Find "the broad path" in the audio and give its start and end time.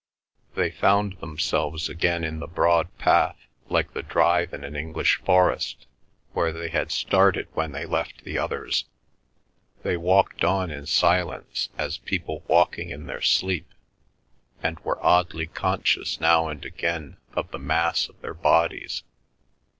2.39-3.37